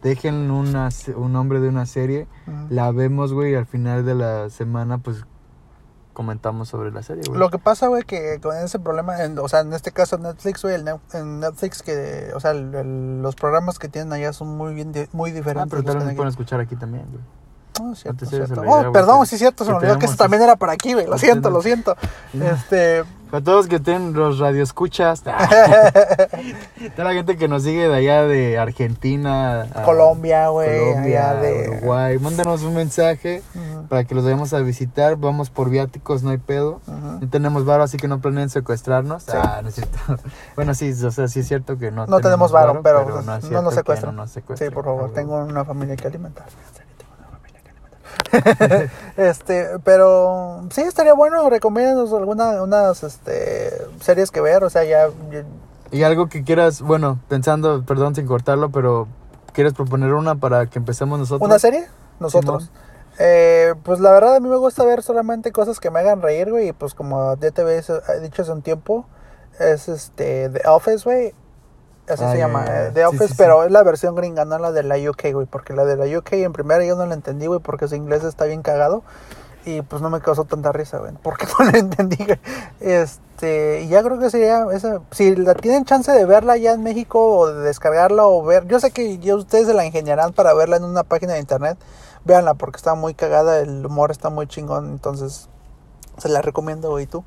[0.01, 2.67] Dejen una, un nombre de una serie, Ujú.
[2.69, 5.25] la vemos, güey, y al final de la semana pues
[6.13, 7.39] comentamos sobre la serie, güey.
[7.39, 10.61] Lo que pasa, güey, que con ese problema, en- o sea, en este caso Netflix,
[10.61, 14.55] güey, el en Netflix que, o sea, el- el- los programas que tienen allá son
[14.57, 15.69] muy bien, di- muy Ah, diferentes.
[15.71, 17.23] pero vez nos hay pueden escuchar aquí también, güey.
[17.81, 18.63] Oh, cierto, cierto.
[18.63, 20.93] idea, Oh, perdón, sí, cierto, se me olvidó que eso tenemos también era para aquí,
[20.93, 21.07] güey.
[21.07, 21.95] Lo siento, lo tenemos- siento.
[22.55, 25.37] Este, Para todos que tienen los radioescuchas, toda
[26.97, 31.69] la gente que nos sigue de allá de Argentina, Colombia, güey, Colombia, de...
[31.69, 33.41] Uruguay, mándanos un mensaje
[33.89, 35.15] para que los vayamos a visitar.
[35.15, 36.79] Vamos por viáticos, no hay pedo.
[36.87, 39.23] No tenemos varo, así que no planeen secuestrarnos.
[39.23, 39.31] Sí.
[39.33, 39.97] Ah, no es cierto.
[40.55, 43.61] bueno, sí, o sea, sí es cierto que no, No tenemos varo, pero, no, no,
[43.63, 44.15] nos secuestran.
[44.15, 44.71] no nos sí, secuestran.
[44.73, 46.45] por favor, tengo una familia que alimentar.
[46.49, 47.99] Sí, tengo una familia que alimentar.
[49.17, 55.07] este, pero sí estaría bueno, recomiéndanos alguna unas este series que ver, o sea, ya,
[55.31, 55.43] ya-
[55.91, 59.07] Y algo que quieras, bueno, pensando, perdón sin cortarlo, pero
[59.53, 61.47] ¿quieres proponer una para que empecemos nosotros?
[61.47, 61.87] ¿Una serie?
[62.19, 62.63] Nosotros.
[62.63, 62.83] Simón.
[63.19, 66.49] Eh, pues la verdad a mí me gusta ver solamente cosas que me hagan reír,
[66.49, 66.69] güey.
[66.69, 69.05] Y pues como ya te había he dicho hace un tiempo,
[69.59, 71.33] es este The Office, güey.
[72.07, 72.91] Así Ah, se llama, eh.
[72.93, 73.35] The Sí, Office, sí, sí.
[73.37, 75.45] pero es la versión gringa, no la de la UK, güey.
[75.45, 78.23] Porque la de la UK en primera yo no la entendí, güey, porque su inglés
[78.23, 79.03] está bien cagado.
[79.65, 81.13] Y pues no me causó tanta risa, güey.
[81.23, 82.37] Porque no la entendí, güey.
[82.81, 84.99] Este, y ya creo que sería esa.
[85.11, 88.67] Si la tienen chance de verla ya en México o de descargarla o ver.
[88.67, 91.77] Yo sé que ya ustedes se la ingeniarán para verla en una página de internet.
[92.25, 94.89] Véanla porque está muy cagada, el humor está muy chingón.
[94.89, 95.47] Entonces,
[96.17, 97.05] se la recomiendo, güey.
[97.07, 97.23] ¿Tú?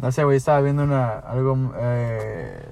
[0.00, 2.62] No sé, güey, estaba viendo una, algo, eh,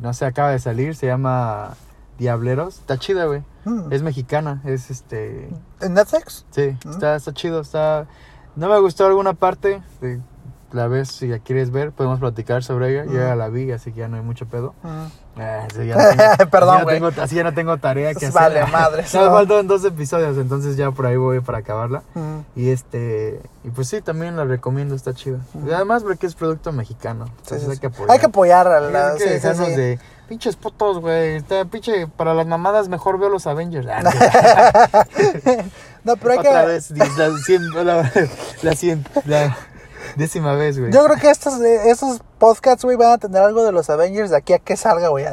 [0.00, 1.74] no sé, acaba de salir, se llama
[2.18, 2.78] Diableros.
[2.80, 3.42] Está chida, güey.
[3.64, 3.92] Mm.
[3.92, 5.48] Es mexicana, es este...
[5.80, 6.46] ¿En Netflix?
[6.50, 6.90] Sí, ¿Mm?
[6.90, 8.06] está, está chido, está...
[8.54, 10.20] No me gustó alguna parte, de-
[10.72, 13.04] la ves si la quieres ver, podemos platicar sobre ella.
[13.04, 13.28] Yo Mm.
[13.28, 14.74] ya la vi, así que ya no hay mucho pedo.
[15.36, 15.40] Mm.
[15.40, 16.02] Ah, sí, ya no
[16.38, 17.02] tengo- Perdón, güey.
[17.20, 18.32] Así ya no tengo tarea que hacer.
[18.32, 19.30] Vale, me no.
[19.30, 22.02] faltan dos episodios, entonces ya por ahí voy para acabarla.
[22.14, 22.38] Mm.
[22.56, 25.38] Y este, y pues sí, también la recomiendo, está chida.
[25.54, 25.68] Ujú.
[25.68, 27.26] Y además porque es producto mexicano.
[27.42, 28.10] Sí, hay que apoyar.
[28.10, 29.10] Hay que apoyar a la.
[29.12, 31.40] hay que dejarnos de pinches putos, güey.
[31.70, 33.86] Pinche para las mamadas mejor veo los Avengers.
[33.88, 34.02] Ah,
[36.04, 36.66] No, pero hay Otra que.
[36.68, 37.06] vez, la,
[37.46, 38.12] cien- la,
[38.62, 39.56] la cien- la
[40.16, 40.92] décima vez, güey.
[40.92, 44.30] Yo creo que estos, eh, estos podcasts, güey, van a tener algo de los Avengers
[44.30, 45.24] de aquí a que salga, güey.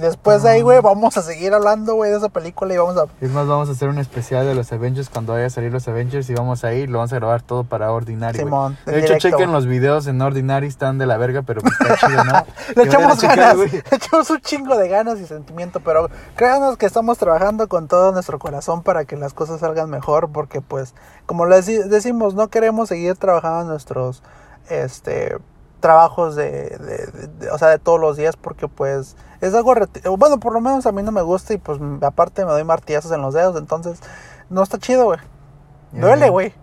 [0.00, 3.06] Después de ahí, güey, vamos a seguir hablando, güey, de esa película y vamos a.
[3.20, 5.86] Es más, vamos a hacer un especial de los Avengers cuando vaya a salir los
[5.88, 8.38] Avengers y vamos a ir, lo vamos a grabar todo para Ordinary.
[8.38, 9.30] Simón, De hecho, directo.
[9.30, 12.44] chequen los videos en Ordinary, están de la verga, pero pues está chido, ¿no?
[12.76, 16.86] Le echamos checar, ganas, le echamos un chingo de ganas y sentimiento, pero créanos que
[16.86, 20.94] estamos trabajando con todo nuestro corazón para que las cosas salgan mejor, porque pues,
[21.26, 24.22] como les decimos, no queremos seguir trabajando en nuestros,
[24.68, 25.38] este,
[25.80, 29.74] trabajos de, de- de- de- o sea, de todos los días, porque pues, es algo,
[30.16, 33.12] bueno, por lo menos a mí no me gusta y pues aparte me doy martillazos
[33.12, 34.00] en los dedos, entonces,
[34.50, 35.18] no está chido, güey.
[35.92, 36.54] Duele, güey,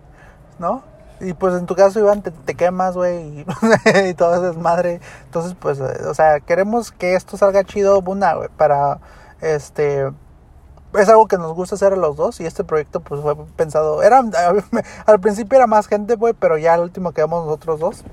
[0.58, 0.82] ¿no?
[1.20, 3.46] Y pues en tu caso, Iván, te, te quemas, güey, y,
[4.08, 5.00] y todo eso es madre.
[5.26, 8.98] Entonces, pues, eh, o sea, queremos que esto salga chido, una, güey, para,
[9.40, 10.10] este,
[10.92, 14.02] es algo que nos gusta hacer a los dos y este proyecto, pues, fue pensado,
[14.02, 14.22] era,
[15.06, 18.04] al principio era más gente, güey, pero ya al último quedamos nosotros dos.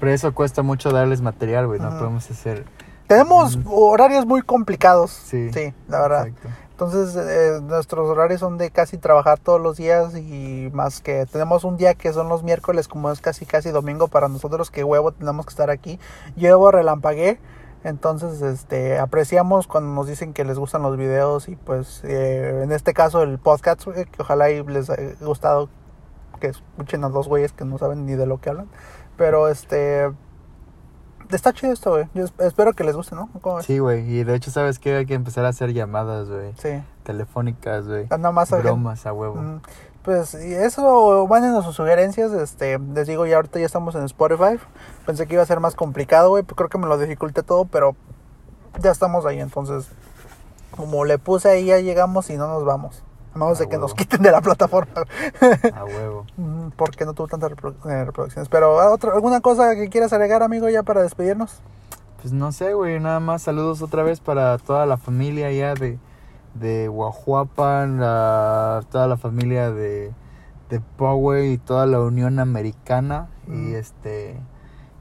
[0.00, 1.78] Pero eso cuesta mucho darles material, güey.
[1.78, 2.64] No podemos hacer.
[3.06, 5.50] Tenemos horarios muy complicados, Sí.
[5.52, 6.26] sí, la verdad.
[6.28, 6.48] Exacto.
[6.70, 11.64] Entonces, eh, nuestros horarios son de casi trabajar todos los días y más que tenemos
[11.64, 15.12] un día que son los miércoles, como es casi casi domingo para nosotros, que huevo
[15.12, 15.98] tenemos que estar aquí.
[16.36, 17.38] Yo relampagué,
[17.84, 22.72] entonces este apreciamos cuando nos dicen que les gustan los videos y pues eh, en
[22.72, 25.68] este caso el podcast, que ojalá y les haya gustado
[26.40, 28.68] que escuchen a dos güeyes que no saben ni de lo que hablan.
[29.20, 30.10] Pero este
[31.30, 32.08] está chido esto, güey.
[32.14, 33.28] Yo es- espero que les guste, ¿no?
[33.60, 34.00] Sí, güey.
[34.10, 34.96] Y de hecho, ¿sabes qué?
[34.96, 36.54] Hay que empezar a hacer llamadas, güey.
[36.56, 36.82] Sí.
[37.02, 38.06] Telefónicas, güey.
[38.08, 39.34] Ah, Nada más Bromas a huevo.
[39.36, 39.60] Mm,
[40.02, 44.58] Pues y eso, mándenos sus sugerencias, este, les digo, ya ahorita ya estamos en Spotify,
[45.04, 47.66] pensé que iba a ser más complicado, güey, pues creo que me lo dificulté todo,
[47.66, 47.94] pero
[48.80, 49.90] ya estamos ahí, entonces,
[50.74, 53.02] como le puse ahí, ya llegamos y no nos vamos,
[53.34, 54.92] a menos de que nos quiten de la plataforma,
[55.76, 56.26] A huevo.
[56.36, 60.42] Mm, porque no tuvo tantas eh, reproducciones, pero ¿ah, otra, ¿alguna cosa que quieras agregar,
[60.42, 61.60] amigo, ya para despedirnos?
[62.20, 63.00] Pues no sé, güey.
[63.00, 65.98] Nada más saludos otra vez para toda la familia ya de,
[66.54, 70.12] de Guajuapan, la, toda la familia de,
[70.68, 73.28] de Poway y toda la Unión Americana.
[73.46, 73.74] Y Mm.
[73.74, 74.36] este.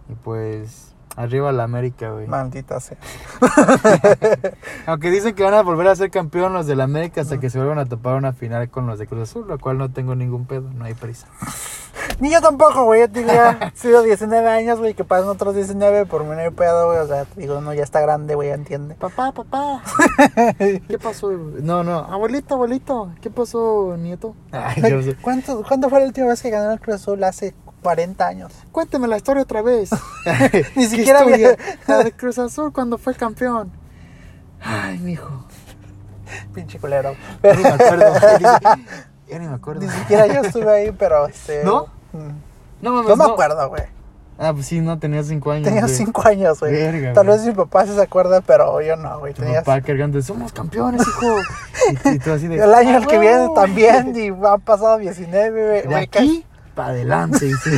[0.07, 0.88] Y pues.
[1.19, 2.27] Arriba la América, güey.
[2.27, 2.95] Maldita sea.
[4.85, 7.49] Aunque dicen que van a volver a ser campeón los de la América hasta que
[7.49, 10.15] se vuelvan a topar una final con los de Cruz Azul, lo cual no tengo
[10.15, 11.27] ningún pedo, no hay prisa.
[12.21, 13.01] Ni yo tampoco, güey.
[13.01, 16.39] Yo te digo, ya sido 19 años, güey, que pasan otros 19 por mí no
[16.39, 16.99] hay pedo, güey.
[16.99, 18.95] O sea, digo, no, ya está grande, güey, ya entiende.
[18.95, 19.83] Papá, papá.
[20.57, 21.31] ¿Qué pasó?
[21.31, 21.97] No, no.
[21.97, 23.11] Abuelito, abuelito.
[23.19, 24.35] ¿Qué pasó, nieto?
[24.53, 25.15] Ay, yo sé.
[25.15, 27.21] ¿Cuánto, ¿Cuándo fue la última vez que ganó el Cruz Azul?
[27.25, 28.51] Hace 40 años.
[28.71, 29.89] Cuénteme la historia otra vez.
[30.75, 33.71] Ni ¿Qué siquiera había- La de Cruz Azul cuando fue campeón.
[34.61, 35.45] Ay, mijo.
[36.53, 37.15] Pinche culero.
[37.41, 38.13] Ya ni me acuerdo.
[39.27, 39.81] Ya ni me acuerdo.
[39.81, 41.63] Ni siquiera yo estuve ahí, pero este.
[41.63, 41.85] ¿No?
[42.13, 42.29] mm,
[42.81, 43.83] No, mames, No me acuerdo, güey.
[44.41, 45.65] Ah, pues sí, no, tenía cinco años.
[45.65, 45.93] Tenía güey.
[45.93, 46.71] 5 años, güey.
[46.71, 47.37] Verga, Tal güey.
[47.37, 49.33] vez mi papá se acuerda, pero yo no, güey.
[49.33, 51.35] Tu Tenía papá cargando, somos campeones, hijo.
[52.05, 52.55] Y, y tú así de.
[52.55, 53.53] el año "Ah, que viene huevo".
[53.53, 55.81] también y han pasado 19, güey.
[55.81, 56.45] De güey, aquí
[56.79, 57.45] para adelante.
[57.45, 57.71] dice.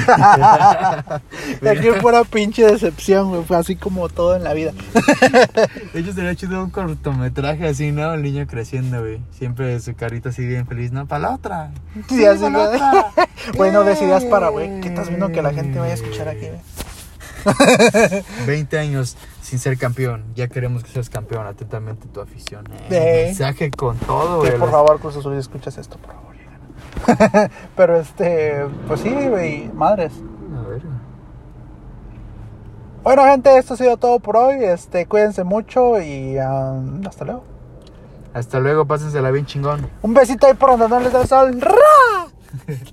[1.59, 3.43] De aquí fuera pinche decepción, güey.
[3.43, 4.73] Fue así como todo en la vida.
[5.91, 8.13] De hecho, sería chido un cortometraje así, ¿no?
[8.13, 9.19] El niño creciendo, güey.
[9.31, 11.07] Siempre su carita así bien feliz, ¿no?
[11.07, 11.71] Para la otra.
[12.09, 13.07] Sí, así que- otra.
[13.57, 14.81] Güey, no des ideas para, güey.
[14.81, 16.61] ¿Qué estás viendo que la gente vaya a escuchar aquí, güey?
[18.45, 20.25] 20 años sin ser campeón.
[20.35, 21.47] Ya queremos que seas campeón.
[21.47, 22.65] Atentamente tu afición.
[22.91, 23.31] Eh.
[23.33, 23.39] Sí.
[23.41, 24.55] Mensaje con todo, güey.
[24.59, 26.30] por favor, Cruz Azul, escuchas esto, por favor.
[27.75, 30.13] Pero este, pues sí, güey, madres.
[30.57, 30.81] A ver.
[33.03, 34.63] Bueno, gente, esto ha sido todo por hoy.
[34.63, 37.43] Este, cuídense mucho y um, hasta luego.
[38.33, 39.89] Hasta luego, pásensela bien chingón.
[40.01, 41.59] Un besito ahí por donde no les da el sol.
[41.59, 42.27] ¡Ra!